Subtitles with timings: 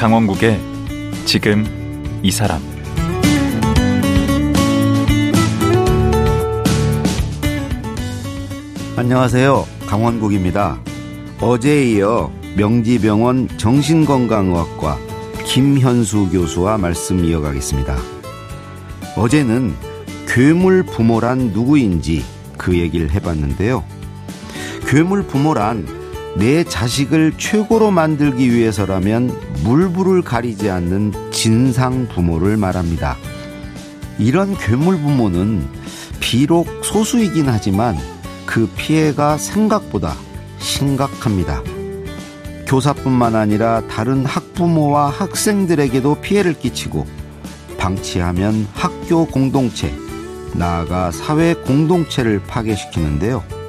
[0.00, 0.58] 강원국의
[1.26, 1.62] 지금
[2.22, 2.58] 이 사람
[8.96, 9.66] 안녕하세요.
[9.86, 10.80] 강원국입니다.
[11.42, 14.96] 어제에 이어 명지병원 정신건강의학과
[15.44, 17.98] 김현수 교수와 말씀 이어가겠습니다.
[19.18, 19.74] 어제는
[20.26, 22.24] 괴물 부모란 누구인지
[22.56, 23.84] 그 얘기를 해봤는데요.
[24.88, 25.99] 괴물 부모란
[26.36, 33.16] 내 자식을 최고로 만들기 위해서라면 물불을 가리지 않는 진상 부모를 말합니다.
[34.18, 35.66] 이런 괴물 부모는
[36.20, 37.96] 비록 소수이긴 하지만
[38.46, 40.14] 그 피해가 생각보다
[40.58, 41.62] 심각합니다.
[42.66, 47.06] 교사뿐만 아니라 다른 학부모와 학생들에게도 피해를 끼치고
[47.78, 49.92] 방치하면 학교 공동체,
[50.54, 53.59] 나아가 사회 공동체를 파괴시키는데요.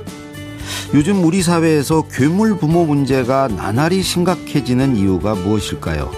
[0.94, 6.12] 요즘 우리 사회에서 괴물 부모 문제가 나날이 심각해지는 이유가 무엇일까요?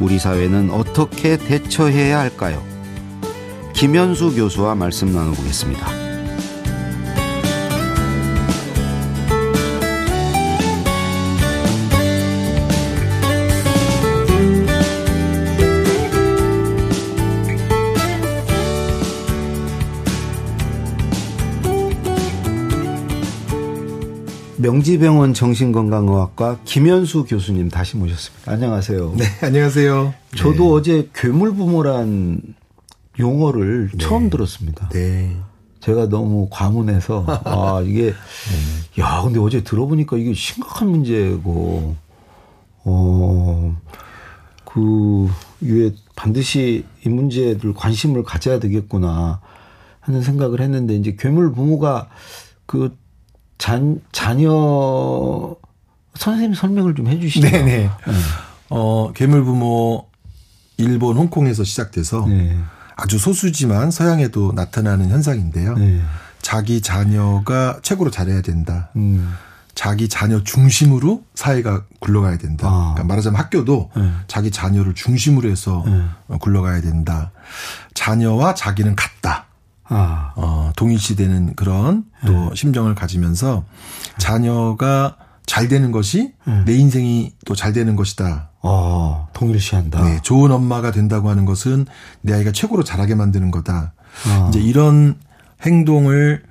[0.00, 2.64] 우리 사회는 어떻게 대처해야 할까요?
[3.72, 5.86] 김현수 교수와 말씀 나눠보겠습니다.
[24.64, 28.50] 명지병원 정신건강의학과 김현수 교수님 다시 모셨습니다.
[28.50, 29.14] 안녕하세요.
[29.14, 30.14] 네, 안녕하세요.
[30.36, 30.70] 저도 네.
[30.70, 32.40] 어제 괴물부모란
[33.18, 33.98] 용어를 네.
[33.98, 34.88] 처음 들었습니다.
[34.88, 35.36] 네.
[35.80, 38.04] 제가 너무 과문해서 아 이게
[38.96, 39.02] 네.
[39.02, 41.94] 야 근데 어제 들어보니까 이게 심각한 문제고
[42.84, 43.74] 어그
[45.60, 49.42] 이게 반드시 이 문제들 관심을 가져야 되겠구나
[50.00, 52.08] 하는 생각을 했는데 이제 괴물 부모가
[52.64, 52.96] 그
[53.58, 55.54] 잔, 자녀
[56.14, 57.48] 선생님 설명을 좀 해주시죠.
[57.48, 57.64] 네네.
[57.64, 57.90] 네.
[58.70, 60.06] 어, 괴물 부모
[60.76, 62.58] 일본, 홍콩에서 시작돼서 네.
[62.96, 65.74] 아주 소수지만 서양에도 나타나는 현상인데요.
[65.74, 66.00] 네.
[66.40, 68.90] 자기 자녀가 최고로 잘해야 된다.
[68.96, 69.34] 음.
[69.74, 72.68] 자기 자녀 중심으로 사회가 굴러가야 된다.
[72.68, 72.70] 아.
[72.94, 74.10] 그러니까 말하자면 학교도 네.
[74.28, 76.36] 자기 자녀를 중심으로 해서 네.
[76.38, 77.32] 굴러가야 된다.
[77.94, 79.43] 자녀와 자기는 같다.
[79.88, 80.32] 아.
[80.36, 82.50] 어, 동일시되는 그런 또 네.
[82.54, 83.64] 심정을 가지면서
[84.18, 86.64] 자녀가 잘 되는 것이 네.
[86.64, 88.50] 내 인생이 또 잘 되는 것이다.
[88.62, 90.02] 어, 동일시한다.
[90.02, 91.86] 네, 좋은 엄마가 된다고 하는 것은
[92.22, 93.92] 내 아이가 최고로 잘하게 만드는 거다.
[94.26, 94.46] 아.
[94.48, 95.16] 이제 이런
[95.62, 96.42] 행동을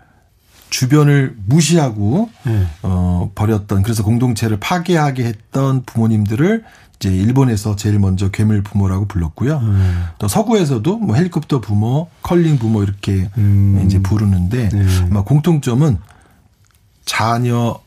[0.69, 2.65] 주변을 무시하고 네.
[2.81, 6.63] 어 버렸던 그래서 공동체를 파괴하게 했던 부모님들을
[6.95, 9.57] 이제 일본에서 제일 먼저 괴물 부모라고 불렀고요.
[9.57, 10.05] 음.
[10.19, 13.83] 또 서구에서도 뭐 헬리콥터 부모, 컬링 부모 이렇게 음.
[13.85, 14.85] 이제 부르는데 네.
[15.09, 15.97] 아마 공통점은
[17.05, 17.79] 자녀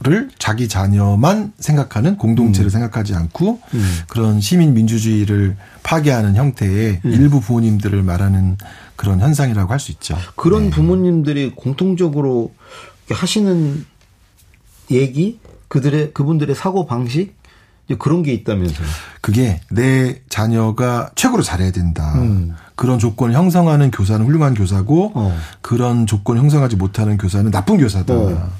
[0.00, 2.70] 를 자기 자녀만 생각하는 공동체를 음.
[2.70, 3.98] 생각하지 않고 음.
[4.08, 7.12] 그런 시민 민주주의를 파괴하는 형태의 음.
[7.12, 8.56] 일부 부모님들을 말하는
[8.96, 10.16] 그런 현상이라고 할 수 있죠.
[10.34, 10.70] 그런 네.
[10.70, 12.54] 부모님들이 공통적으로
[13.10, 13.84] 하시는
[14.90, 17.35] 얘기 그들의 그분들의 사고 방식
[17.94, 18.86] 그런 게 있다면서요.
[19.20, 22.14] 그게 내 자녀가 최고로 잘해야 된다.
[22.16, 22.54] 음.
[22.74, 25.36] 그런 조건을 형성하는 교사는 훌륭한 교사고 어.
[25.60, 28.14] 그런 조건을 형성하지 못하는 교사는 나쁜 교사다.
[28.14, 28.50] 어.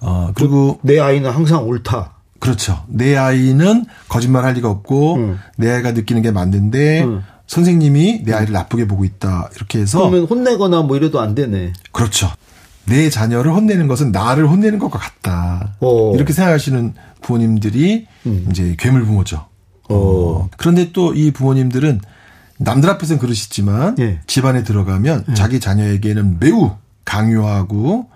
[0.00, 2.12] 어 그리고 내 아이는 항상 옳다.
[2.40, 2.84] 그렇죠.
[2.88, 5.38] 내 아이는 거짓말 할 리가 없고 음.
[5.56, 7.22] 내 아이가 느끼는 게 맞는데 음.
[7.46, 9.50] 선생님이 내 아이를 나쁘게 보고 있다.
[9.56, 11.72] 이렇게 해서 그러면 혼내거나 뭐 이래도 안 되네.
[11.92, 12.30] 그렇죠.
[12.86, 15.74] 내 자녀를 혼내는 것은 나를 혼내는 것과 같다.
[15.80, 16.12] 어.
[16.14, 18.46] 이렇게 생각하시는 부모님들이 음.
[18.50, 19.46] 이제 괴물 부모죠.
[19.88, 19.94] 어.
[19.96, 20.48] 어.
[20.56, 22.00] 그런데 또 이 부모님들은
[22.58, 24.20] 남들 앞에서는 그러시지만 예.
[24.26, 25.34] 집안에 들어가면 예.
[25.34, 26.72] 자기 자녀에게는 매우
[27.04, 28.06] 강요하고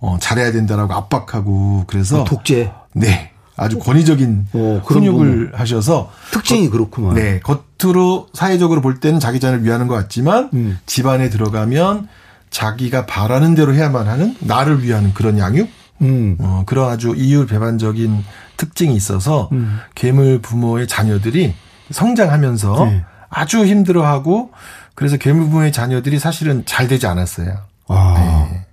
[0.00, 2.72] 어, 잘해야 된다라고 압박하고 그래서 어, 독재.
[2.94, 3.30] 네.
[3.56, 5.52] 아주 권위적인 어, 훈육을.
[5.54, 7.14] 하셔서 특징이 겉, 그렇구만.
[7.14, 7.40] 네.
[7.40, 10.78] 겉으로 사회적으로 볼 때는 자기 자녀를 위하는 것 같지만 음.
[10.86, 12.08] 집안에 들어가면
[12.50, 15.68] 자기가 바라는 대로 해야만 하는 나를 위한 그런 양육
[16.02, 16.36] 음.
[16.40, 18.24] 어, 그런 아주 이율 배반적인
[18.56, 19.78] 특징이 있어서 음.
[19.94, 21.54] 괴물 부모의 자녀들이
[21.90, 23.04] 성장하면서 네.
[23.28, 24.50] 아주 힘들어하고
[24.94, 27.56] 그래서 괴물 부모의 자녀들이 사실은 잘 되지 않았어요.
[27.88, 28.48] 아.
[28.50, 28.66] 네.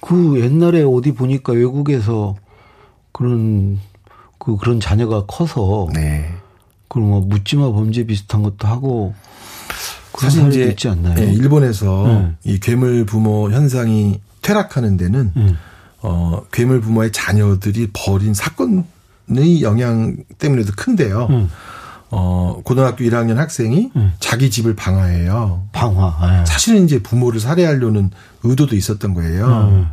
[0.00, 2.36] 그 옛날에 어디 보니까 외국에서
[3.12, 3.78] 그런
[4.38, 6.30] 그 그런 자녀가 커서 네.
[6.88, 9.14] 그럼 뭐 묻지마 범죄 비슷한 것도 하고
[10.18, 11.14] 사실 이제 있지 않나요?
[11.14, 12.32] 네, 일본에서 네.
[12.44, 15.58] 이 괴물 부모 현상이 퇴락하는 데는 음.
[16.02, 21.28] 어 괴물 부모의 자녀들이 벌인 사건의 영향 때문에도 큰데요.
[21.30, 21.50] 음.
[22.10, 24.12] 어 고등학교 1학년 학생이 음.
[24.20, 25.68] 자기 집을 방화해요.
[25.72, 26.18] 방화.
[26.30, 26.46] 네.
[26.46, 28.10] 사실은 이제 부모를 살해하려는
[28.42, 29.46] 의도도 있었던 거예요.
[29.46, 29.90] 음.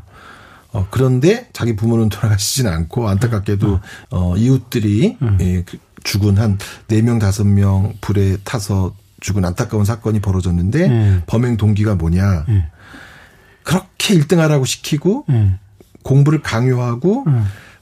[0.71, 3.79] 어, 그런데 자기 부모는 돌아가시지는 않고 안타깝게도 음.
[4.11, 5.37] 어, 이웃들이 음.
[5.41, 6.57] 예, 그, 죽은 한
[6.87, 11.23] 4명, 5명 불에 타서 죽은 안타까운 사건이 벌어졌는데 음.
[11.27, 12.45] 범행 동기가 뭐냐.
[12.49, 12.63] 음.
[13.63, 15.59] 그렇게 1등하라고 시키고 음.
[16.03, 17.25] 공부를 강요하고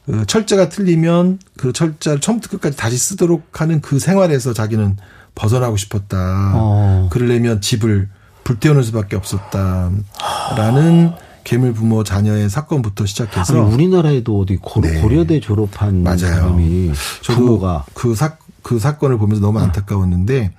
[0.06, 4.98] 그 철자가 틀리면 그 철자를 처음부터 끝까지 다시 쓰도록 하는 그 생활에서 자기는
[5.36, 6.54] 벗어나고 싶었다.
[6.56, 7.10] 어.
[7.12, 8.10] 그러려면 집을
[8.44, 11.12] 불태우는 수밖에 없었다라는
[11.44, 15.02] 괴물 부모 자녀의 사건부터 시작해서 아니, 우리나라에도 어디 고, 네.
[15.08, 16.18] 려대 졸업한 맞아요.
[16.18, 16.92] 사람이
[17.26, 20.52] 부모가 그 사, 그 사건을 보면서 너무 안타까웠는데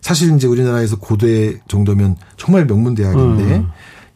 [0.00, 3.68] 사실 이제 우리나라에서 고대 정도면 정말 명문 대학인데 음.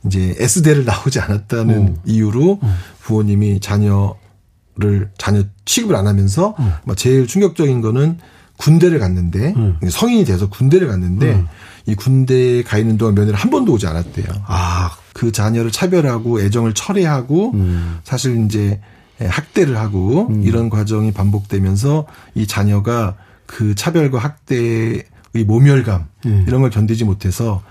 [0.06, 1.96] 이제 S대를 나오지 않았다는 음.
[2.04, 2.76] 이유로 음.
[3.00, 6.72] 부모님이 자녀를 자녀 취급을 안 하면서 음.
[6.96, 8.18] 제일 충격적인 거는
[8.56, 9.78] 군대를 갔는데 음.
[9.88, 11.46] 성인이 돼서 군대를 갔는데 음.
[11.86, 14.26] 이 군대에 가 있는 동안 며느리 한 번도 오지 않았대요.
[14.46, 17.98] 아, 그 자녀를 차별하고 애정을 철회하고 음.
[18.02, 18.80] 사실 이제
[19.18, 20.42] 학대를 하고 음.
[20.42, 23.16] 이런 과정이 반복되면서 이 자녀가
[23.46, 25.04] 그 차별과 학대의
[25.46, 26.44] 모멸감 음.
[26.46, 27.62] 이런 걸 견디지 못해서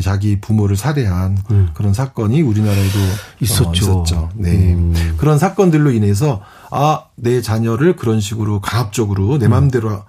[0.00, 1.70] 자기 부모를 살해한 음.
[1.74, 2.98] 그런 사건이 우리나라에도
[3.40, 3.68] 있었죠.
[3.68, 4.30] 어, 있었죠.
[4.34, 4.76] 네.
[5.18, 10.02] 그런 사건들로 인해서 아, 내 자녀를 그런 식으로 강압적으로 내 마음대로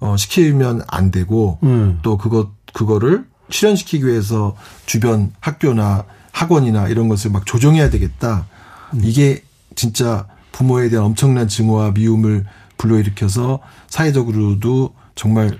[0.00, 1.98] 어, 시키면 안 되고 음.
[2.02, 8.46] 또 그것 그거를 실현시키기 위해서 주변 학교나 학원이나 이런 것을 막 조정해야 되겠다.
[8.94, 9.00] 음.
[9.02, 9.42] 이게
[9.74, 12.44] 진짜 부모에 대한 엄청난 증오와 미움을
[12.78, 15.58] 불러일으켜서 사회적으로도 정말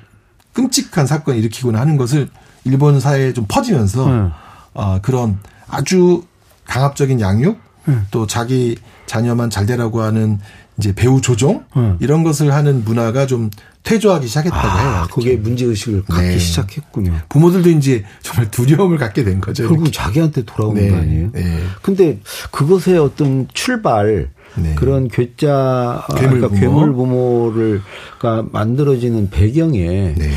[0.52, 2.28] 끔찍한 사건을 일으키거나 하는 것을
[2.68, 4.30] 일본 사회에 좀 퍼지면서 음.
[4.74, 5.38] 어, 그런
[5.68, 6.22] 아주
[6.66, 8.06] 강압적인 양육 음.
[8.10, 8.76] 또 자기
[9.06, 10.38] 자녀만 잘 되라고 하는
[10.76, 11.96] 이제 배우 조종 음.
[12.00, 13.50] 이런 것을 하는 문화가 좀
[13.82, 15.08] 퇴조하기 시작했다고 아, 해요.
[15.12, 16.38] 그게 문제 의식을 갖기 네.
[16.38, 17.20] 시작했군요.
[17.30, 19.64] 부모들도 이제 정말 두려움을 갖게 된 거죠.
[19.64, 19.92] 결국 이렇게.
[19.92, 20.90] 자기한테 돌아오는 네.
[20.90, 21.30] 거 아니에요?
[21.32, 21.58] 네.
[21.82, 22.20] 근데
[22.52, 24.74] 그것의 어떤 출발 네.
[24.74, 26.60] 그런 괴짜 괴물 그러니까 부모.
[26.60, 30.30] 괴물 부모를가 만들어지는 배경에 네.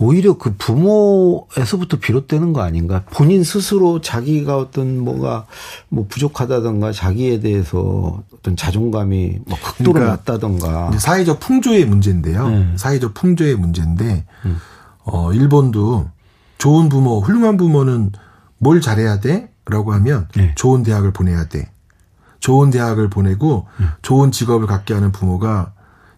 [0.00, 3.02] 오히려 그 부모에서부터 비롯되는 거 아닌가?
[3.10, 5.46] 본인 스스로 자기가 어떤 뭐가
[5.88, 10.92] 뭐 부족하다던가 자기에 대해서 어떤 자존감이 뭐 극도로 그러니까 낮다던가.
[10.98, 12.48] 사회적 풍조의 문제인데요.
[12.48, 12.72] 네.
[12.76, 14.58] 사회적 풍조의 문제인데, 음.
[15.04, 16.10] 어, 일본도
[16.58, 18.12] 좋은 부모, 훌륭한 부모는
[18.58, 19.50] 뭘 잘해야 돼?
[19.66, 20.54] 라고 하면 네.
[20.54, 21.70] 좋은 대학을 보내야 돼.
[22.40, 23.88] 좋은 대학을 보내고 음.
[24.02, 25.72] 좋은 직업을 갖게 하는 부모가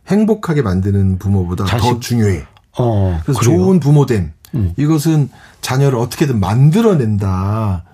[0.06, 2.46] 행복하게 만드는 부모보다 자식, 더 중요해.
[2.78, 3.56] 어, 그래서 그래요?
[3.58, 4.32] 좋은 부모됨.
[4.54, 4.72] 음.
[4.76, 5.28] 이것은
[5.60, 7.84] 자녀를 어떻게든 만들어낸다.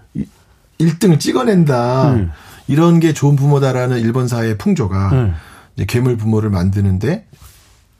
[0.78, 2.12] 1등을 찍어낸다.
[2.12, 2.30] 음.
[2.68, 5.34] 이런 게 좋은 부모다라는 일본 사회의 풍조가 음.
[5.76, 7.26] 이제 괴물 부모를 만드는데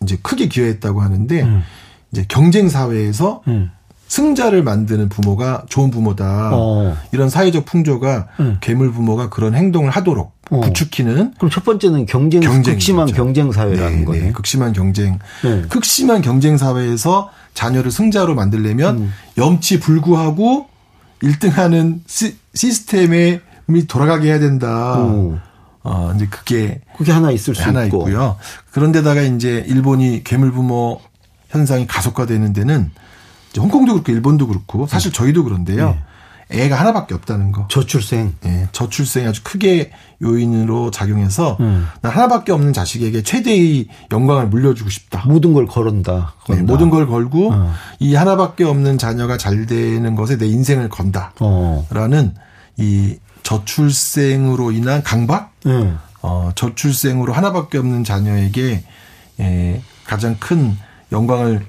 [0.02, 1.62] 이제 크게 기여했다고 하는데 음.
[2.12, 3.70] 이제 경쟁 사회에서 음.
[4.08, 6.50] 승자를 만드는 부모가 좋은 부모다.
[6.52, 6.96] 어.
[7.12, 8.58] 이런 사회적 풍조가 음.
[8.60, 10.35] 괴물 부모가 그런 행동을 하도록 어.
[10.48, 11.34] 부추기는.
[11.36, 13.06] 그럼 첫 번째는 경쟁, 경쟁 극심한.
[13.06, 14.24] 경쟁 사회라는 네, 거예요.
[14.26, 15.18] 네, 극심한 경쟁.
[15.42, 15.62] 네.
[15.68, 19.12] 극심한 경쟁 사회에서 자녀를 승자로 만들려면 음.
[19.38, 20.68] 염치 불구하고
[21.22, 23.40] 1등하는 시, 시스템에
[23.88, 24.94] 돌아가게 해야 된다.
[24.98, 25.40] 어.
[25.82, 28.08] 어, 이제 그게 그게 하나 있을 수 하나 있고.
[28.08, 28.36] 있고 요.
[28.72, 31.00] 그런데다가 이제 일본이 괴물 부모
[31.48, 32.90] 현상이 가속화되는 데는
[33.56, 35.90] 홍콩도 그렇고 일본도 그렇고 사실 저희도 그런데요.
[35.90, 36.02] 네.
[36.48, 37.66] 애가 하나밖에 없다는 거.
[37.68, 38.34] 저출생.
[38.44, 39.90] 예, 저출생이 아주 크게
[40.22, 41.88] 요인으로 작용해서 음.
[42.02, 45.24] 나 하나밖에 없는 자식에게 최대의 영광을 물려주고 싶다.
[45.26, 46.34] 모든 걸 걸은다.
[46.48, 47.74] 네, 모든 걸 걸고 어.
[47.98, 51.32] 이 하나밖에 없는 자녀가 잘 되는 것에 내 인생을 건다.
[51.40, 51.86] 어.
[51.90, 52.34] 라는
[52.76, 55.52] 이 저출생으로 인한 강박?
[55.66, 55.98] 음.
[56.22, 58.84] 어, 저출생으로 하나밖에 없는 자녀에게
[59.40, 60.76] 예, 가장 큰
[61.12, 61.66] 영광을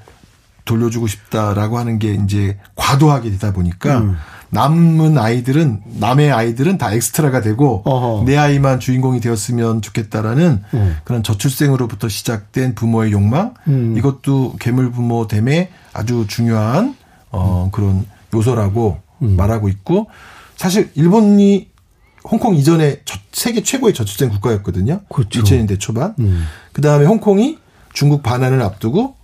[0.65, 4.17] 돌려주고 싶다라고 하는 게 이제 과도하게 되다 보니까 음.
[4.49, 8.23] 남은 아이들은 남의 아이들은 다 엑스트라가 되고 어허.
[8.25, 10.97] 내 아이만 주인공이 되었으면 좋겠다라는 음.
[11.03, 13.95] 그런 저출생으로부터 시작된 부모의 욕망 음.
[13.97, 16.95] 이것도 괴물 부모 됨에 아주 중요한
[17.29, 17.71] 어 음.
[17.71, 19.35] 그런 요소라고 음.
[19.35, 20.07] 말하고 있고
[20.55, 21.69] 사실 일본이
[22.23, 23.01] 홍콩 이전에
[23.31, 25.01] 세계 최고의 저출생 국가였거든요.
[25.09, 25.41] 그렇죠.
[25.41, 26.13] 2000년대 초반.
[26.19, 26.45] 음.
[26.73, 27.57] 그 다음에 홍콩이
[27.93, 29.15] 중국 반환을 앞두고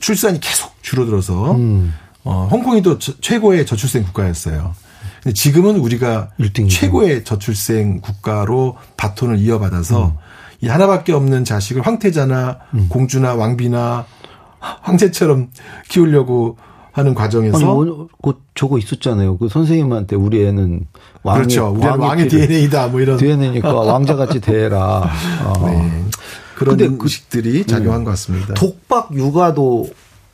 [0.00, 1.94] 출산이 계속 줄어들어서 음.
[2.24, 4.74] 어, 홍콩이 또 저, 최고의 저출생 국가였어요.
[5.22, 6.70] 근데 지금은 우리가 1등이죠.
[6.70, 10.12] 최고의 저출생 국가로 바톤을 이어받아서 음.
[10.60, 12.86] 이 하나밖에 없는 자식을 황태자나 음.
[12.88, 14.06] 공주나 왕비나
[14.58, 15.50] 황제처럼
[15.88, 16.56] 키우려고
[16.92, 19.38] 하는 과정에서 아니, 뭐, 그 저거 있었잖아요.
[19.38, 20.86] 그 선생님한테 우리 애는
[21.22, 21.70] 왕의 그렇죠.
[21.70, 25.10] 우리 왕의, 왕의 DNA다 뭐 이런 DNA니까 왕자같이 대해라.
[25.44, 25.66] 어.
[25.66, 26.04] 네.
[26.54, 28.54] 그런 그 인식들이 그, 작용한 것 같습니다.
[28.54, 29.88] 독박 육아도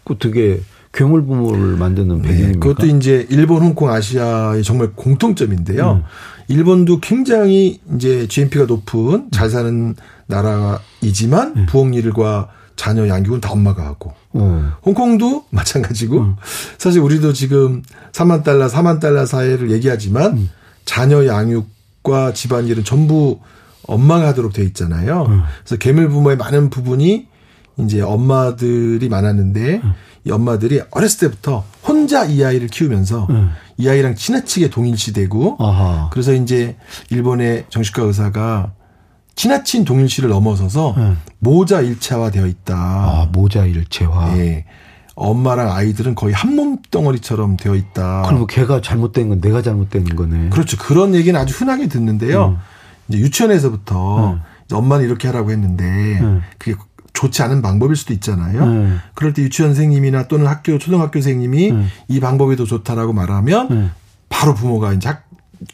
[0.04, 0.60] 그 되게
[0.92, 2.60] 괴물 부모를 만드는 네, 배경입니까?
[2.60, 6.02] 그것도 이제 일본, 홍콩, 아시아의 정말 공통점인데요.
[6.02, 6.02] 음.
[6.48, 9.94] 일본도 굉장히 이제 GNP가 높은 잘 사는
[10.26, 11.66] 나라이지만 음.
[11.66, 14.14] 부엌일과 자녀 양육은 다 엄마가 하고.
[14.36, 14.72] 음.
[14.84, 16.20] 홍콩도 마찬가지고.
[16.20, 16.36] 음.
[16.78, 20.50] 사실 우리도 지금 3만 달러, 4만 달러 사회를 얘기하지만 음.
[20.84, 23.40] 자녀 양육과 집안일은 전부
[23.82, 25.26] 엄마가 하도록 돼 있잖아요.
[25.28, 25.42] 음.
[25.64, 27.26] 그래서 괴물 부모의 많은 부분이
[27.78, 29.92] 이제 엄마들이 많았는데 음.
[30.24, 33.50] 이 엄마들이 어렸을 때부터 혼자 이 아이를 키우면서 음.
[33.76, 36.08] 이 아이랑 지나치게 동일시되고 아하.
[36.12, 36.76] 그래서 이제
[37.10, 38.72] 일본의 정신과 의사가
[39.36, 41.14] 지나친 동일시를 넘어서서 네.
[41.38, 42.74] 모자 일체화 되어 있다.
[42.76, 44.36] 아, 모자 일체화.
[44.38, 44.64] 예.
[45.14, 48.22] 엄마랑 아이들은 거의 한 몸 덩어리처럼 되어 있다.
[48.26, 50.48] 그럼 걔가 잘못된 건 내가 잘못된 거네.
[50.50, 50.76] 그렇죠.
[50.76, 52.48] 그런 얘기는 아주 흔하게 듣는데요.
[52.48, 52.56] 음.
[53.08, 54.40] 이제 유치원에서부터 음.
[54.72, 55.84] 엄마는 이렇게 하라고 했는데
[56.20, 56.42] 음.
[56.58, 56.76] 그게
[57.18, 58.62] 좋지 않은 방법일 수도 있잖아요.
[58.62, 59.00] 음.
[59.14, 61.88] 그럴 때 유치원 선생님이나 또는 학교 초등학교 선생님이 음.
[62.06, 63.90] 이 방법이 더 좋다라고 말하면 음.
[64.28, 65.24] 바로 부모가 이제 학,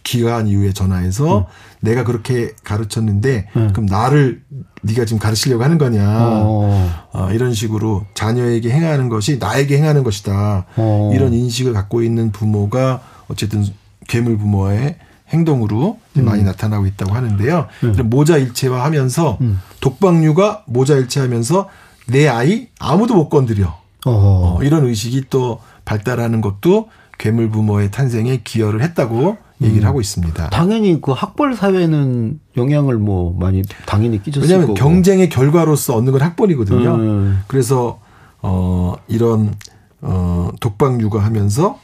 [0.03, 1.45] 기간 이후에 전화해서 음.
[1.81, 3.73] 내가 그렇게 가르쳤는데 음.
[3.75, 4.43] 그럼 나를
[4.81, 7.09] 네가 지금 가르치려고 하는 거냐 어.
[7.13, 11.11] 어, 이런 식으로 자녀에게 행하는 것이 나에게 행하는 것이다 어.
[11.15, 13.67] 이런 인식을 갖고 있는 부모가 어쨌든
[14.09, 14.97] 괴물 부모의
[15.35, 16.25] 행동으로 음.
[16.25, 17.67] 많이 나타나고 있다고 하는데요.
[17.85, 17.97] 음.
[18.05, 19.61] 모자 일체화하면서 음.
[19.81, 21.69] 독박류가 모자 일체하면서
[22.07, 23.77] 내 아이 아무도 못 건드려
[24.07, 26.89] 어, 이런 의식이 또 발달하는 것도
[27.19, 29.89] 괴물 부모의 탄생에 기여를 했다고 얘기를 음.
[29.89, 30.51] 하고 있습니다.
[30.51, 34.75] 당연히 그 학벌 사회는 영향을 뭐 많이 당연히 끼쳤을 왜냐하면 거고.
[34.79, 36.95] 경쟁의 결과로서 얻는 건 학벌이거든요.
[36.97, 37.43] 음.
[37.47, 38.01] 그래서
[38.43, 39.55] 어 이런
[40.03, 41.79] 어 독박 육아하면서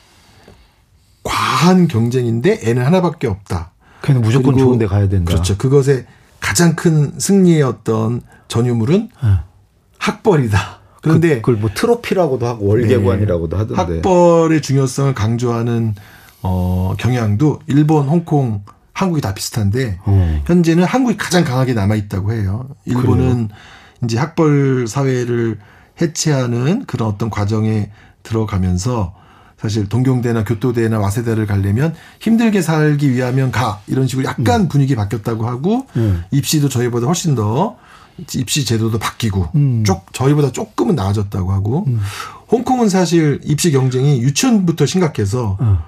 [1.22, 3.72] 과한 경쟁인데 애는 하나밖에 없다.
[4.00, 5.30] 그냥 무조건 좋은 데 가야 된다.
[5.30, 5.56] 그렇죠.
[5.58, 6.06] 그것의
[6.40, 9.38] 가장 큰 승리의 어떤 전유물은 음.
[9.98, 10.80] 학벌이다.
[11.02, 13.62] 그런데 그, 걸뭐 트로피라고도 하고 월계관이라고도 네.
[13.62, 15.94] 하던데 학벌의 중요성을 강조하는
[16.42, 20.42] 어, 경향도 일본, 홍콩, 한국이 다 비슷한데 음.
[20.46, 22.68] 현재는 한국이 가장 강하게 남아 있다고 해요.
[22.84, 23.60] 일본은 그래요?
[24.04, 25.58] 이제 학벌 사회를
[26.00, 27.90] 해체하는 그런 어떤 과정에
[28.22, 29.14] 들어가면서
[29.60, 34.68] 사실 동경대나 교토대나 와세다를 가려면 힘들게 살기 위하면 가 이런 식으로 약간 음.
[34.68, 36.24] 분위기 바뀌었다고 하고 음.
[36.30, 37.76] 입시도 저희보다 훨씬 더
[38.34, 39.84] 입시 제도도 바뀌고 음.
[39.84, 42.00] 쪽 저희보다 조금은 나아졌다고 하고 음.
[42.50, 45.84] 홍콩은 사실 입시 경쟁이 유치원부터 심각해서 어.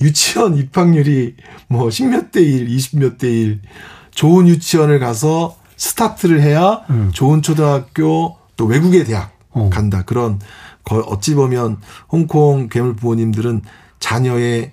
[0.00, 1.36] 유치원 입학률이
[1.68, 3.60] 뭐 십몇 대 일, 이십 몇대 일,
[4.14, 7.10] 좋은 유치원을 가서 스타트를 해야 음.
[7.12, 9.68] 좋은 초등학교 또 외국의 대학 어.
[9.70, 10.04] 간다.
[10.06, 10.38] 그런
[10.84, 13.62] 어찌 보면 홍콩 괴물 부모님들은
[14.00, 14.72] 자녀의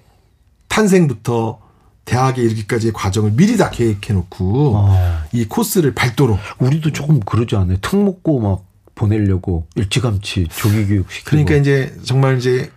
[0.67, 1.59] 탄생부터
[2.05, 5.23] 대학에 이르기까지의 과정을 미리 다 계획해 놓고 어.
[5.33, 7.77] 이 코스를 발도록 우리도 조금 그러지 않아요.
[7.81, 8.63] 특 먹고 막
[8.95, 12.71] 보내려고 일찌감치 조기 교육 시키고 그러니까 이제 정말 이제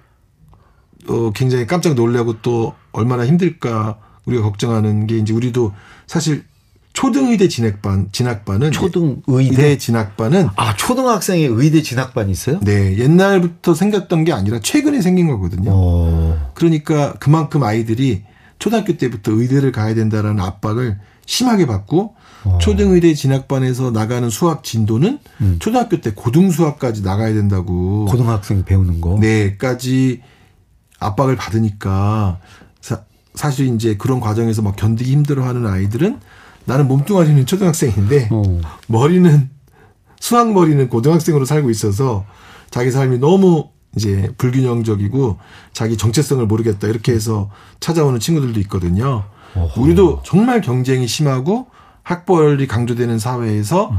[1.09, 5.73] 어, 굉장히 깜짝 놀라고 또 얼마나 힘들까 우리가 걱정하는 게 이제 우리도
[6.07, 6.45] 사실
[7.01, 12.61] 초등의대 진학반 진학반은 초등의대 진학반은 아 초등학생의 의대 진학반 있어요?
[12.61, 15.71] 네 옛날부터 생겼던 게 아니라 최근에 생긴 거거든요.
[15.71, 15.75] 오.
[15.75, 16.51] 어.
[16.53, 18.25] 그러니까 그만큼 아이들이
[18.59, 22.49] 초등학교 때부터 의대를 가야 된다라는 압박을 심하게 받고 오.
[22.51, 22.59] 어.
[22.59, 25.57] 초등의대 진학반에서 나가는 수학 진도는 음.
[25.59, 30.21] 초등학교 때 고등 수학까지 나가야 된다고 고등학생 배우는 거 네까지
[30.99, 32.41] 압박을 받으니까
[32.83, 33.01] 사,
[33.35, 36.21] 사실 이제 그런 과정에서 막 견디기 힘들어하는 아이들은
[36.71, 38.61] 나는 몸뚱아리는 초등학생인데 어.
[38.87, 39.51] 머리는
[40.21, 42.25] 수학 머리는 고등학생으로 살고 있어서
[42.71, 45.39] 자기 삶이 너무 이제 불균형적이고
[45.73, 47.51] 자기 정체성을 모르겠다 이렇게 해서
[47.81, 49.25] 찾아오는 친구들도 있거든요.
[49.57, 49.83] 어허.
[49.83, 51.67] 우리도 정말 경쟁이 심하고
[52.05, 53.91] 학벌이 강조되는 사회에서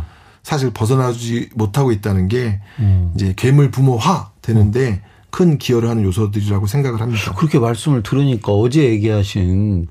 [0.41, 3.11] 사실 벗어나지 못하고 있다는 게 음.
[3.15, 5.01] 이제 괴물 부모화 되는데
[5.31, 7.33] 큰 기여를 하는 요소들이라고 생각을 합니다.
[7.33, 9.87] 그렇게 말씀을 들으니까 어제 얘기하신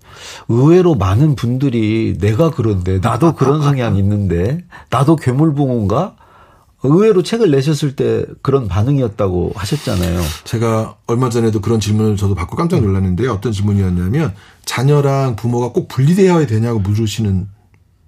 [0.48, 6.16] 의외로 많은 분들이 내가 그런데 나도 그런 성향 있는데 나도 괴물붕어인가?
[6.82, 10.20] 의외로 책을 내셨을 때 그런 반응이었다고 하셨잖아요.
[10.44, 13.32] 제가 얼마 전에도 그런 질문을 저도 받고 깜짝 놀랐는데요.
[13.32, 17.48] 어떤 질문이었냐면 자녀랑 부모가 꼭 분리되어야 되냐고 물으시는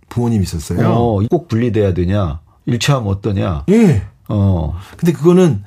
[0.08, 0.88] 부모님이 있었어요.
[0.88, 2.40] 어, 꼭 분리돼야 되냐?
[2.64, 3.64] 일체하면 어떠냐?
[3.68, 4.02] 예.
[4.28, 4.78] 어.
[4.96, 5.64] 근데 그거는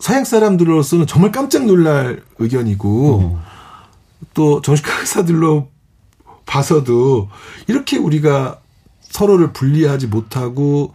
[0.00, 3.42] 서양 사람들로서는 정말 깜짝 놀랄 의견이고 어.
[4.34, 5.68] 또 정신과 의사들로
[6.46, 7.28] 봐서도
[7.66, 8.60] 이렇게 우리가
[9.00, 10.94] 서로를 분리하지 못하고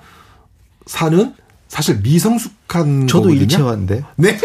[0.86, 1.34] 사는
[1.68, 3.42] 사실 미성숙한 저도 거거든요.
[3.42, 4.04] 일체화인데.
[4.16, 4.38] 네.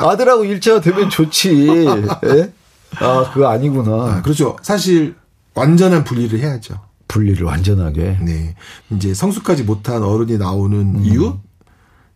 [0.00, 1.86] 아들하고 일체화 되면 좋지.
[2.26, 2.52] 예?
[3.00, 3.90] 아 그거 아니구나.
[4.16, 4.56] 아, 그렇죠.
[4.62, 5.16] 사실
[5.54, 6.78] 완전한 분리를 해야죠.
[7.08, 8.18] 분리를 완전하게.
[8.22, 8.54] 네.
[8.90, 11.04] 이제 성숙하지 못한 어른이 나오는 음.
[11.04, 11.38] 이유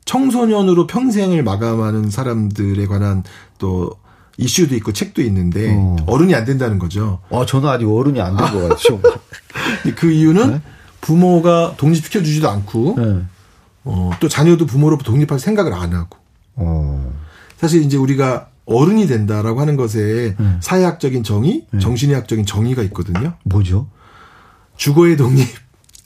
[0.07, 3.23] 청소년으로 평생을 마감하는 사람들에 관한
[3.59, 3.91] 또
[4.39, 5.97] 이슈도 있고 책도 있는데 어.
[6.17, 7.21] 른이 안 된다는 거죠.
[7.31, 9.01] 아, 저는 아직 어른이 안 된 것 같아요.
[9.97, 10.61] 그 이유는 네?
[11.01, 13.23] 부모가 독립시켜 주지도 않고 네.
[13.85, 16.19] 어, 또 자녀도 부모로부터 독립할 생각을 안 하고.
[16.57, 17.13] 어.
[17.57, 20.57] 사실 이제 우리가 어른이 된다라고 하는 것에 네.
[20.61, 21.79] 사회학적인 정의, 네.
[21.81, 23.35] 정신의학적인 정의가 있거든요.
[23.45, 23.89] 뭐죠?
[24.77, 25.47] 주거의 독립,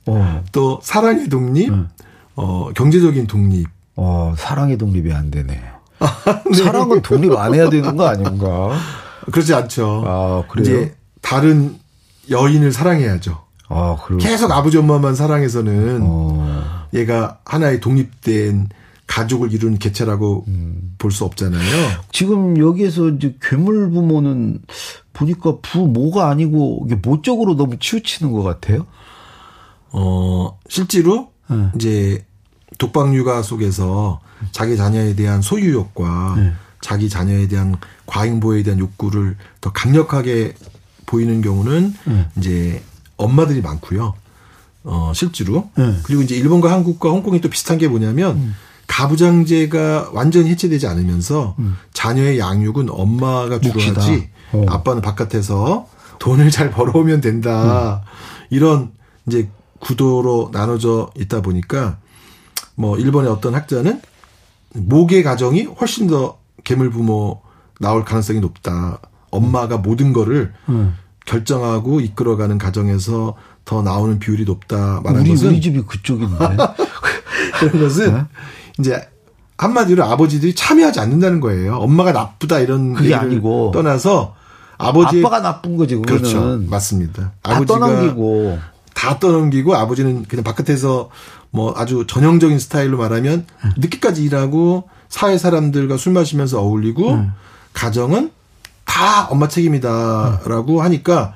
[0.07, 0.45] 어.
[0.53, 1.83] 또 사랑의 독립, 네.
[2.37, 3.67] 어, 경제적인 독립.
[4.03, 5.53] 어, 사랑의 독립이 안 되네.
[5.53, 6.57] 네.
[6.57, 8.71] 사랑은 독립 안 해야 되는 거 아닌가?
[9.31, 10.03] 그렇지 않죠.
[10.07, 10.63] 아, 그래요?
[10.63, 11.79] 이제 다른
[12.31, 13.45] 여인을 사랑해야죠.
[13.69, 16.87] 아, 계속 아버지 엄마만 사랑해서는 어.
[16.95, 18.71] 얘가 하나의 독립된
[19.07, 20.95] 가족을 이루는 개체라고 음.
[20.97, 21.61] 볼수 없잖아요.
[22.11, 24.63] 지금 여기에서 이제 괴물 부모는
[25.13, 28.87] 보니까 부모가 아니고 이게 모적으로 너무 치우치는 것 같아요.
[29.91, 31.71] 어, 실제로 네.
[31.75, 32.25] 이제
[32.81, 34.21] 독박 육아 속에서
[34.53, 36.53] 자기 자녀에 대한 소유욕과 네.
[36.81, 40.55] 자기 자녀에 대한 과잉보호에 대한 욕구를 더 강력하게
[41.05, 42.29] 보이는 경우는 네.
[42.39, 42.83] 이제
[43.19, 44.15] 엄마들이 많고요.
[44.85, 45.69] 어, 실제로.
[45.77, 45.95] 네.
[46.05, 48.57] 그리고 이제 일본과 한국과 홍콩이 또 비슷한 게 뭐냐면 음.
[48.87, 51.77] 가부장제가 완전히 해체되지 않으면서 음.
[51.93, 54.65] 자녀의 양육은 엄마가 주로 하지 어.
[54.69, 55.87] 아빠는 바깥에서
[56.19, 58.03] 돈을 잘 벌어오면 된다.
[58.03, 58.47] 음.
[58.49, 58.91] 이런
[59.27, 61.99] 이제 구도로 나눠져 있다 보니까
[62.81, 64.01] 뭐 일본의 어떤 학자는
[64.75, 67.43] 모계 가정이 훨씬 더 괴물 부모
[67.79, 69.01] 나올 가능성이 높다.
[69.31, 70.97] 엄마가 모든 거를 음.
[71.27, 76.57] 결정하고 이끌어가는 가정에서 더 나오는 비율이 높다 말한 우리, 것은 우리 집이 그쪽인데
[77.61, 78.25] 그런 것은 네?
[78.79, 79.09] 이제
[79.59, 81.77] 한마디로 아버지들이 참여하지 않는다는 거예요.
[81.77, 84.35] 엄마가 나쁘다 이런 그게 아니고 떠나서
[84.79, 86.23] 아버지 아빠가 나쁜 거지 그거는.
[86.23, 86.61] 그렇죠.
[86.67, 87.33] 맞습니다.
[87.43, 88.59] 다 아버지가 떠넘기고
[88.95, 91.11] 다 떠넘기고 아버지는 그냥 바깥에서
[91.51, 93.71] 뭐 아주 전형적인 스타일로 말하면 음.
[93.79, 97.33] 늦게까지 일하고 사회 사람들과 술 마시면서 어울리고 음.
[97.73, 98.31] 가정은
[98.85, 100.81] 다 엄마 책임이다라고 음.
[100.85, 101.35] 하니까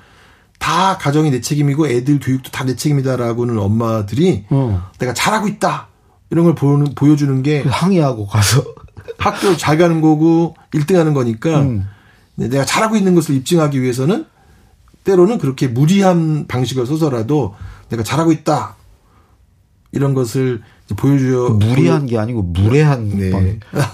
[0.59, 4.81] 다 가정이 내 책임이고 애들 교육도 다 내 책임이다라고는 엄마들이 음.
[4.99, 5.89] 내가 잘하고 있다
[6.31, 8.65] 이런 걸 보는, 보여주는 게그 항의하고 가서
[9.19, 11.89] 학교 잘 가는 거고 1등 하는 거니까 음.
[12.37, 14.27] 내가 잘하고 있는 것을 입증하기 위해서는
[15.05, 17.55] 때로는 그렇게 무리한 방식을 써서라도
[17.91, 18.77] 내가 잘하고 있다.
[19.95, 20.61] 이런 것을
[20.97, 21.55] 보여줘.
[21.55, 23.31] 무리한 게 아니고 무례한 네.
[23.31, 23.45] 방.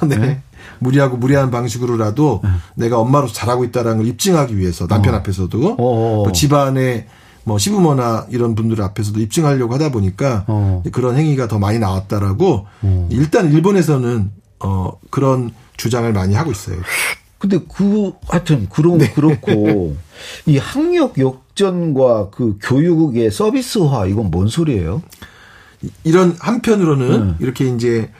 [0.09, 0.17] 네.
[0.17, 0.43] 네.
[0.79, 2.51] 무리하고 무리한 방식으로라도 네.
[2.75, 5.19] 내가 엄마로서 잘하고 있다라는 걸 입증하기 위해서 남편 어.
[5.19, 6.23] 앞에서도 어.
[6.27, 7.07] 또 집안의
[7.45, 10.83] 뭐 시부모나 이런 분들 앞에서도 입증하려고 하다 보니까 어.
[10.93, 13.09] 그런 행위가 더 많이 나왔다라고 어.
[13.11, 16.77] 일단 일본에서는 어 그런 주장을 많이 하고 있어요.
[17.39, 19.11] 근데 그 하여튼 그런 네.
[19.13, 19.97] 그렇고
[20.45, 25.03] 이 학력 역전과 그 교육의 서비스화 이건 뭔 소리예요?
[26.05, 27.35] 이런 한편으로는 네.
[27.41, 28.11] 이렇게 이제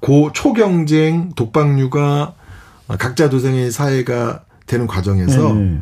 [0.00, 2.34] 고 초경쟁 독박류가
[2.98, 5.80] 각자 도생의 사회가 되는 과정에서 네.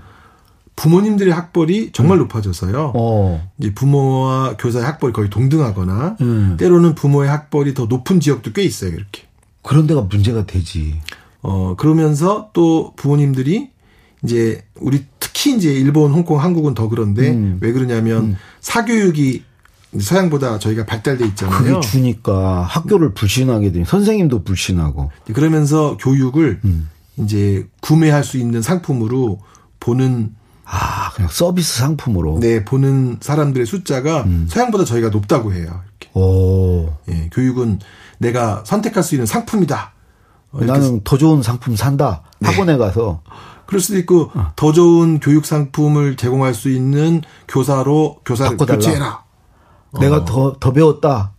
[0.77, 2.23] 부모님들의 학벌이 정말 음.
[2.23, 2.93] 높아져서요.
[2.95, 3.51] 어.
[3.59, 6.57] 이제 부모와 교사의 학벌이 거의 동등하거나 음.
[6.59, 8.91] 때로는 부모의 학벌이 더 높은 지역도 꽤 있어요.
[8.91, 9.25] 이렇게.
[9.63, 10.99] 그런 데가 문제가 되지.
[11.43, 13.71] 어 그러면서 또 부모님들이
[14.25, 17.59] 이제 우리 특히 이제 일본, 홍콩, 한국은 더 그런데 음.
[17.61, 18.37] 왜 그러냐면 음.
[18.61, 19.45] 사교육이
[19.99, 21.59] 서양보다 저희가 발달돼 있잖아요.
[21.59, 25.11] 그게 주니까 학교를 불신하게 되니 선생님도 불신하고.
[25.33, 26.89] 그러면서 교육을 음.
[27.17, 29.41] 이제 구매할 수 있는 상품으로
[29.81, 32.39] 보는 아, 그냥 서비스 상품으로.
[32.41, 34.47] 네, 보는 사람들의 숫자가 음.
[34.49, 35.81] 서양보다 저희가 높다고 해요.
[36.01, 36.19] 이렇게.
[36.19, 36.93] 오.
[37.09, 37.81] 예, 교육은
[38.19, 39.93] 내가 선택할 수 있는 상품이다.
[40.53, 42.23] 나는 더 좋은 상품 산다.
[42.39, 42.49] 네.
[42.49, 43.23] 학원에 가서.
[43.67, 44.53] 그럴 수도 있고 어.
[44.57, 48.79] 더 좋은 교육 상품을 제공할 수 있는 교사로 교사를 바꿔달라.
[48.79, 49.23] 교체해라.
[49.99, 50.25] 내가 어.
[50.25, 51.33] 더, 더 배웠다.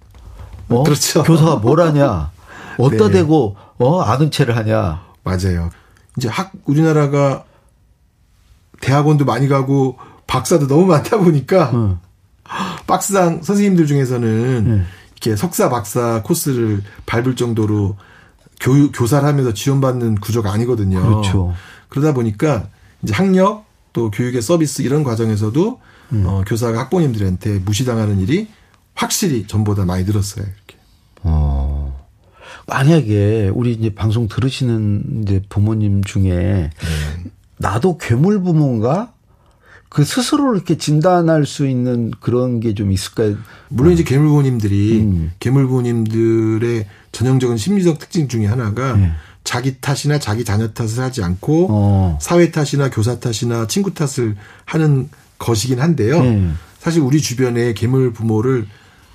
[0.69, 0.83] 어?
[0.83, 1.23] 그렇죠.
[1.23, 2.31] 교사가 뭘 하냐.
[2.77, 3.13] 어디다 네.
[3.13, 5.01] 대고, 어, 아는 체를 하냐.
[5.23, 5.69] 맞아요.
[6.17, 7.45] 이제 학, 우리나라가
[8.81, 11.99] 대학원도 많이 가고 박사도 너무 많다 보니까 응.
[12.87, 14.27] 박스당 선생님들 중에서는
[14.67, 14.85] 응.
[15.11, 17.95] 이렇게 석사 박사 코스를 밟을 정도로
[18.59, 21.01] 교육 교사를 하면서 지원받는 구조가 아니거든요.
[21.01, 21.53] 그렇죠.
[21.89, 22.67] 그러다 보니까
[23.03, 25.79] 이제 학력 또 교육의 서비스 이런 과정에서도
[26.13, 26.23] 음.
[26.25, 28.47] 어, 교사가 학부모님들한테 무시당하는 일이
[28.93, 30.45] 확실히 전보다 많이 늘었어요.
[30.45, 30.77] 이렇게.
[31.23, 32.05] 어.
[32.67, 36.69] 만약에 우리 이제 방송 들으시는 이제 부모님 중에 네.
[37.57, 39.13] 나도 괴물 부모인가?
[39.89, 43.35] 그 스스로 이렇게 진단할 수 있는 그런 게 좀 있을까요?
[43.67, 45.31] 물론 이제 괴물 부모님들이 음.
[45.39, 49.11] 괴물 부모님들의 전형적인 심리적 특징 중에 하나가 네.
[49.43, 52.19] 자기 탓이나 자기 자녀 탓을 하지 않고 어.
[52.21, 55.09] 사회 탓이나 교사 탓이나 친구 탓을 하는
[55.41, 56.21] 것이긴 한데요.
[56.21, 56.51] 네.
[56.79, 58.67] 사실 우리 주변에 괴물 부모를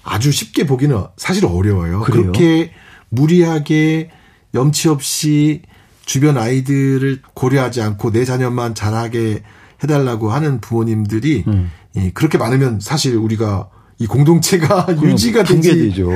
[0.02, 2.00] 아주 쉽게 보기는 사실 어려워요.
[2.00, 2.22] 그래요?
[2.32, 2.72] 그렇게
[3.08, 4.10] 무리하게
[4.54, 5.62] 염치 없이
[6.04, 9.42] 주변 아이들을 고려하지 않고 내 자녀만 잘하게
[9.82, 11.70] 해달라고 하는 부모님들이 음.
[11.96, 16.10] 예, 그렇게 많으면 사실 우리가 이 공동체가 유지가 되지 되죠.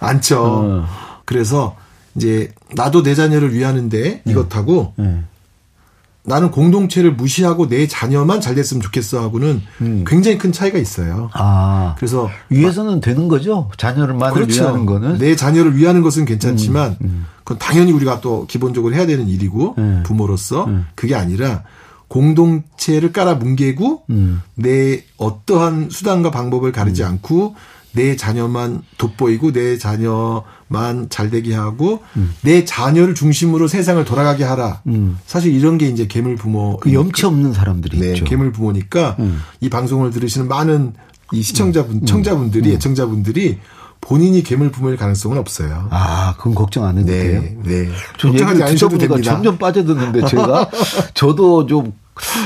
[0.00, 0.42] 않죠.
[0.42, 0.86] 어.
[1.24, 1.76] 그래서
[2.14, 4.32] 이제 나도 내 자녀를 위하는데 네.
[4.32, 5.22] 이것하고 네.
[6.26, 10.04] 나는 공동체를 무시하고 내 자녀만 잘 됐으면 좋겠어 하고는 음.
[10.06, 11.30] 굉장히 큰 차이가 있어요.
[11.34, 11.94] 아.
[11.96, 13.70] 그래서 위해서는 되는 거죠.
[13.76, 14.62] 자녀를만 그렇죠.
[14.62, 17.06] 위하는 거는 내 자녀를 위하는 것은 괜찮지만 음.
[17.06, 17.26] 음.
[17.44, 20.02] 그건 당연히 우리가 또 기본적으로 해야 되는 일이고 네.
[20.02, 20.80] 부모로서 네.
[20.96, 21.62] 그게 아니라
[22.08, 24.42] 공동체를 깔아 뭉개고 음.
[24.54, 27.08] 내 어떠한 수단과 방법을 가리지 음.
[27.08, 27.54] 않고
[27.92, 32.34] 내 자녀만 돋보이고 내 자녀 만잘 되게 하고 음.
[32.42, 34.82] 내 자녀를 중심으로 세상을 돌아가게 하라.
[34.86, 35.18] 음.
[35.26, 38.24] 사실 이런 게 이제 괴물 부모 그 염치 없는 사람들이 네, 있죠.
[38.24, 39.40] 괴물 부모니까 음.
[39.60, 40.94] 이 방송을 들으시는 많은
[41.32, 42.06] 이 시청자분, 음.
[42.06, 42.74] 청자분들이 음.
[42.74, 43.58] 애청자분들이
[44.00, 45.88] 본인이 괴물 부모일 가능성은 없어요.
[45.90, 47.42] 아, 그건 걱정 안 해도 네, 돼요?
[47.64, 47.88] 네.
[48.20, 49.32] 걱정하지 않으셔도 됩니다.
[49.32, 50.70] 점점 빠져드는데 제가
[51.14, 51.92] 저도 좀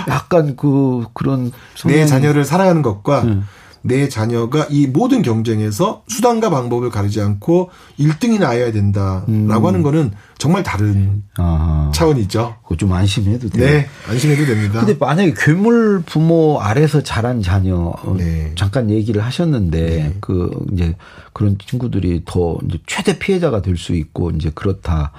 [0.08, 1.52] 약간 그 그런
[1.84, 3.46] 내 자녀를 사랑하는 것과 음.
[3.82, 9.50] 내 자녀가 이 모든 경쟁에서 수단과 방법을 가리지 않고 1등이 나야 된다라고 음.
[9.66, 11.90] 하는 거는 정말 다른 아하.
[11.94, 12.56] 차원이죠.
[12.62, 13.64] 그거 좀 안심해도 돼요.
[13.66, 14.80] 네, 안심해도 됩니다.
[14.80, 18.52] 근데 만약에 괴물 부모 아래서 자란 자녀 어, 네.
[18.54, 20.16] 잠깐 얘기를 하셨는데 네.
[20.20, 20.94] 그 이제
[21.32, 25.12] 그런 친구들이 더 이제 최대 피해자가 될 수 있고 이제 그렇다.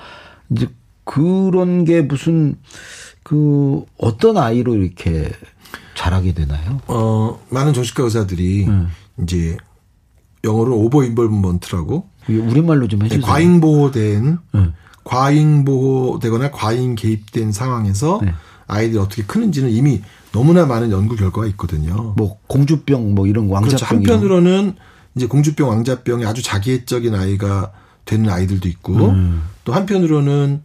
[0.51, 0.67] 이제
[1.03, 2.55] 그런 게 무슨
[3.23, 5.31] 그 어떤 아이로 이렇게
[5.95, 6.79] 잘하게 되나요?
[6.87, 8.89] 어, 많은 정신과 의사들이 음.
[9.21, 9.57] 이제
[10.43, 13.21] 영어로 over involvement라고 우리말로 좀 해주세요.
[13.21, 14.73] 네, 과잉 보호된 음.
[15.03, 18.33] 과잉 보호되거나 과잉 개입된 상황에서 네.
[18.67, 22.13] 아이들이 어떻게 크는지는 이미 너무나 많은 연구 결과가 있거든요.
[22.15, 23.85] 뭐 공주병 뭐 이런 왕자병 그렇죠.
[23.85, 24.75] 한편으로는
[25.15, 27.71] 이제 공주병 왕자병이 아주 자기애적인 아이가
[28.05, 29.43] 되는 아이들도 있고 음.
[29.65, 30.63] 또 한편으로는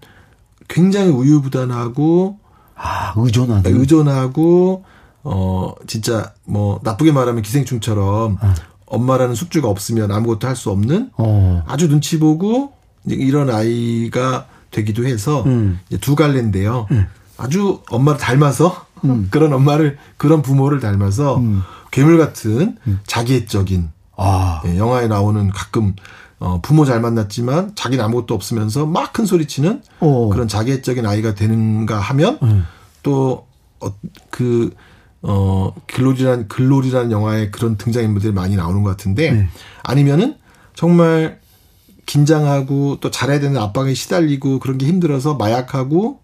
[0.68, 2.38] 굉장히 우유부단하고
[2.76, 4.84] 아 의존하고 의존하고
[5.28, 8.54] 어 진짜 뭐 나쁘게 말하면 기생충처럼 어.
[8.86, 11.64] 엄마라는 숙주가 없으면 아무것도 할 수 없는 어.
[11.66, 12.72] 아주 눈치 보고
[13.06, 15.80] 이런 아이가 되기도 해서 음.
[16.00, 16.86] 두 갈래인데요.
[16.92, 17.06] 음.
[17.36, 19.26] 아주 엄마를 닮아서 음.
[19.32, 21.62] 그런 엄마를 그런 부모를 닮아서 음.
[21.90, 23.00] 괴물 같은 음.
[23.06, 24.62] 자기애적인 아.
[24.66, 25.94] 예, 영화에 나오는 가끔
[26.38, 30.28] 어, 부모 잘 만났지만 자기는 아무것도 없으면서 막 큰 소리치는 어.
[30.32, 32.64] 그런 자기애적인 아이가 되는가 하면 음.
[33.02, 33.46] 또
[33.80, 33.92] 어,
[34.30, 34.70] 그
[35.28, 39.48] 어, 글로리란, 글로리라는 영화에 그런 등장 인물들이 많이 나오는 것 같은데, 네.
[39.82, 40.36] 아니면은
[40.74, 41.40] 정말
[42.06, 46.20] 긴장하고 또 잘해야 되는 압박에 시달리고 그런 게 힘들어서 마약하고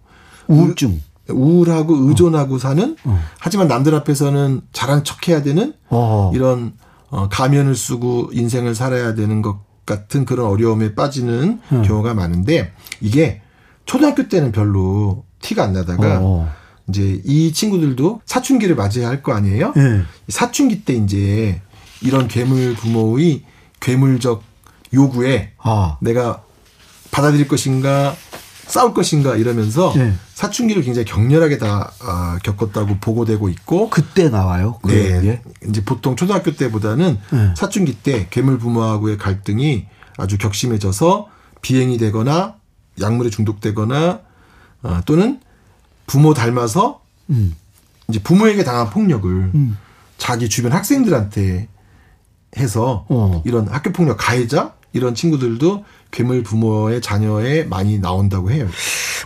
[0.47, 1.01] 우울증.
[1.29, 2.59] 우울하고 의존하고 어.
[2.59, 3.21] 사는 어.
[3.39, 6.31] 하지만 남들 앞에서는 잘한 척 해야 되는 어.
[6.35, 6.73] 이런
[7.11, 11.83] 어, 가면을 쓰고 인생을 살아야 되는 것 같은 그런 어려움에 빠지는 음.
[11.83, 13.41] 경우가 많은데 이게
[13.87, 16.53] 초등학교 때는 별로 티가 안 나다가 어.
[16.89, 19.73] 이제 이 친구들도 사춘기를 맞이해야 할거 아니에요?
[19.75, 20.03] 네.
[20.29, 21.61] 사춘기 때 이제
[22.01, 23.43] 이런 괴물 부모의
[23.81, 24.43] 괴물적
[24.93, 25.99] 요구에 아.
[26.01, 26.43] 내가
[27.11, 28.15] 받아들일 것인가
[28.67, 30.15] 싸울 것인가 이러면서 네.
[30.35, 34.79] 사춘기를 굉장히 격렬하게 다 아, 겪었다고 보고되고 있고 그때 나와요.
[34.85, 35.43] 네, 게?
[35.69, 37.55] 이제 보통 초등학교 때보다는 네.
[37.57, 41.29] 사춘기 때 괴물 부모하고의 갈등이 아주 격심해져서
[41.61, 42.57] 비행이 되거나
[43.01, 44.21] 약물에 중독되거나
[44.83, 45.41] 어, 또는
[46.07, 47.55] 부모 닮아서 음.
[48.09, 49.79] 이제 부모에게 당한 폭력을 음.
[50.19, 51.69] 자기 주변 학생들한테
[52.59, 53.43] 해서 어.
[53.47, 58.69] 이런 학교 폭력 가해자 이런 친구들도 괴물 부모의 자녀에 많이 나온다고 해요.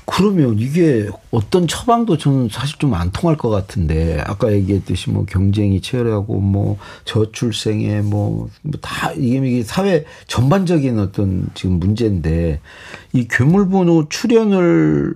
[0.05, 5.81] 그러면 이게 어떤 처방도 저는 사실 좀 안 통할 것 같은데 아까 얘기했듯이 뭐 경쟁이
[5.81, 8.49] 치열하고 뭐 저출생에 뭐
[8.81, 12.61] 다 이게, 이게 사회 전반적인 어떤 지금 문제인데
[13.13, 15.15] 이 괴물 부모 출연을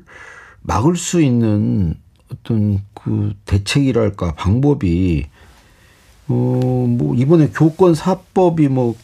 [0.63, 1.95] 막을 수 있는
[2.33, 5.27] 어떤 그 대책이랄까 방법이
[6.29, 8.95] 어뭐 이번에 교권 사법이 뭐뭐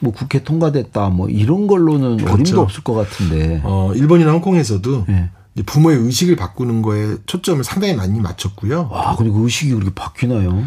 [0.00, 2.32] 뭐 국회 통과됐다 뭐 이런 걸로는 그렇죠.
[2.34, 3.60] 어림도 없을 것 같은데.
[3.64, 5.30] 어 일본이나 홍콩에서도 네.
[5.64, 8.88] 부모의 의식을 바꾸는 거에 초점을 상당히 많이 맞췄고요.
[8.90, 10.64] 와, 근데 그 의식이 그렇게 바뀌나요?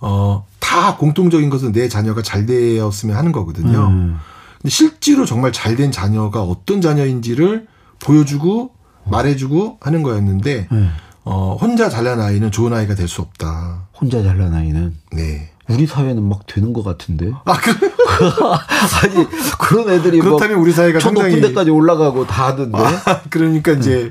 [0.00, 3.86] 어, 다 공통적인 것은 내 자녀가 잘 되었으면 하는 거거든요.
[3.86, 4.16] 음.
[4.60, 7.68] 근데 실제로 정말 잘 된 자녀가 어떤 자녀인지를
[8.00, 8.72] 보여주고
[9.04, 10.88] 말해주고 하는 거였는데 네.
[11.24, 13.88] 어, 혼자 잘난 아이는 좋은 아이가 될 수 없다.
[13.98, 15.50] 혼자 잘난 아이는 네.
[15.68, 17.30] 우리 사회는 막 되는 것 같은데.
[17.44, 17.70] 아, 그
[19.06, 19.26] 아니
[19.58, 22.78] 그런 애들이 그렇다면 우리 사회가 상당히 높은 데까지 올라가고 다 하던데.
[22.78, 24.10] 아, 그러니까 이제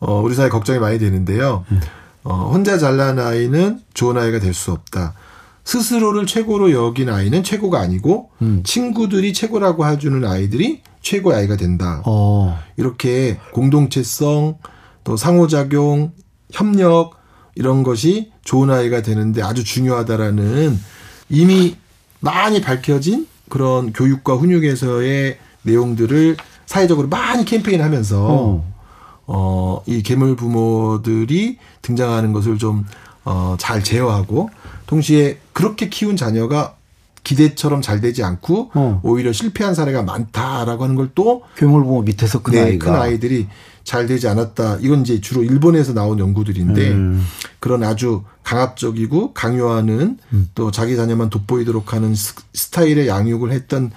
[0.00, 1.64] 어, 우리 사회 걱정이 많이 되는데요.
[2.22, 5.14] 어, 혼자 잘난 아이는 좋은 아이가 될 수 없다.
[5.64, 8.60] 스스로를 최고로 여긴 아이는 최고가 아니고 음.
[8.64, 12.02] 친구들이 최고라고 해주는 아이들이 최고의 아이가 된다.
[12.04, 12.58] 어.
[12.76, 14.58] 이렇게 공동체성
[15.04, 16.12] 또 상호작용,
[16.50, 17.12] 협력
[17.54, 20.78] 이런 것이 좋은 아이가 되는데 아주 중요하다라는
[21.28, 21.76] 이미
[22.20, 26.36] 많이 밝혀진 그런 교육과 훈육에서의 내용들을
[26.66, 28.74] 사회적으로 많이 캠페인하면서 어.
[29.26, 32.84] 어, 이 괴물 부모들이 등장하는 것을 좀,
[33.24, 34.50] 어, 잘 제어하고,
[34.86, 36.76] 동시에 그렇게 키운 자녀가
[37.24, 39.00] 기대처럼 잘 되지 않고, 어.
[39.02, 42.92] 오히려 실패한 사례가 많다라고 하는 걸 또, 괴물 부모 밑에서 큰 네, 아이가.
[42.92, 43.48] 큰 아이들이
[43.82, 44.78] 잘 되지 않았다.
[44.80, 47.24] 이건 이제 주로 일본에서 나온 연구들인데, 음.
[47.58, 50.48] 그런 아주 강압적이고 강요하는 음.
[50.54, 52.14] 또 자기 자녀만 돋보이도록 하는
[52.52, 53.90] 스타일의 양육을 했던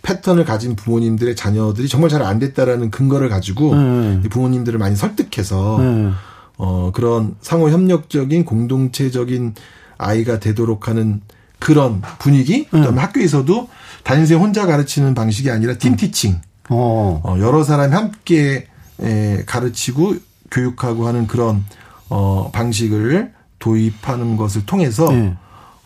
[0.00, 4.24] 패턴을 가진 부모님들의 자녀들이 정말 잘 안 됐다라는 근거를 가지고 음.
[4.30, 6.14] 부모님들을 많이 설득해서 음.
[6.56, 9.54] 어 그런 상호 협력적인 공동체적인
[9.98, 11.20] 아이가 되도록 하는
[11.58, 12.80] 그런 분위기 음.
[12.80, 13.68] 그다음에 학교에서도
[14.04, 16.40] 단생 혼자 가르치는 방식이 아니라 팀 티칭
[16.70, 17.20] 어.
[17.24, 18.66] 어 여러 사람이 함께
[19.00, 20.14] 에, 가르치고
[20.50, 21.64] 교육하고 하는 그런
[22.08, 25.36] 어 방식을 도입하는 것을 통해서 네.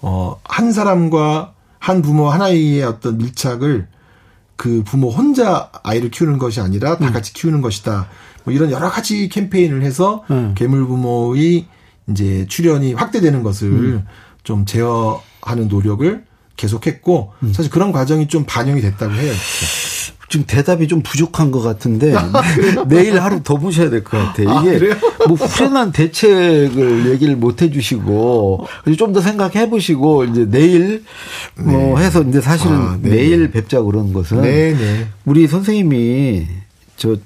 [0.02, 3.88] 어 한 사람과 한 부모 하나의 어떤 밀착을
[4.56, 7.12] 그 부모 혼자 아이를 키우는 것이 아니라 다 음.
[7.12, 8.06] 같이 키우는 것이다.
[8.44, 10.52] 뭐 이런 여러 가지 캠페인을 해서 음.
[10.54, 11.66] 괴물 부모의
[12.08, 14.06] 이제 출연이 확대되는 것을 음.
[14.44, 16.24] 좀 제어 하는 노력을
[16.56, 17.52] 계속했고 음.
[17.52, 19.32] 사실 그런 과정이 좀 반영이 됐다고 해요.
[20.28, 22.32] 지금 대답이 좀 부족한 것 같은데 아,
[22.86, 24.48] 내일 하루 더 보셔야 될 것 같아요.
[24.50, 31.04] 아, 이게 아, 뭐 후련한 대책을 얘기를 못 해주시고 좀 더 생각해 보시고 이제 내일
[31.54, 31.86] 뭐 네.
[31.86, 33.10] 뭐 해서 이제 사실은 아, 네.
[33.10, 35.06] 내일 뵙자 그런 것은 네, 네.
[35.26, 36.46] 우리 선생님이
[36.96, 37.16] 저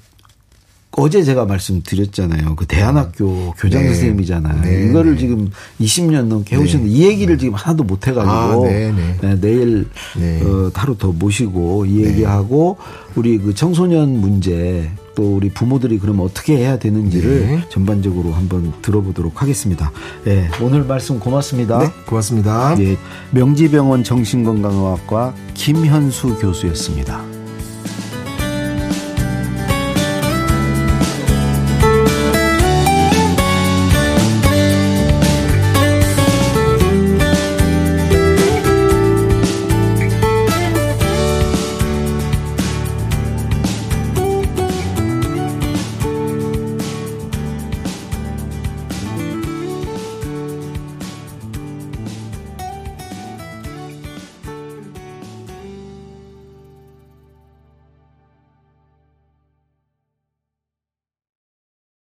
[0.97, 2.55] 어제 제가 말씀드렸잖아요.
[2.55, 3.51] 그 대안학교 음.
[3.57, 3.89] 교장 네.
[3.89, 4.61] 선생님이잖아요.
[4.63, 4.89] 네.
[4.89, 5.19] 이거를 네.
[5.19, 6.97] 지금 20년 넘게 해오셨는데 네.
[6.97, 9.39] 이 얘기를 지금 하나도 못 해가지고 아, 네, 네.
[9.39, 9.87] 내일
[10.43, 12.77] 어, 하루 더 모시고 이 얘기하고
[13.15, 19.91] 우리 그 청소년 문제 또 우리 부모들이 그러면 어떻게 해야 되는지를 전반적으로 한번 들어보도록 하겠습니다.
[20.27, 21.79] 예, 오늘 말씀 고맙습니다.
[21.79, 22.75] 네, 고맙습니다.
[22.79, 22.97] 예,
[23.31, 27.36] 명지병원 정신건강의학과 김현수 교수였습니다.